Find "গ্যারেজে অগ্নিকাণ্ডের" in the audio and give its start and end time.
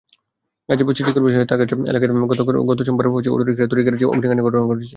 3.85-4.45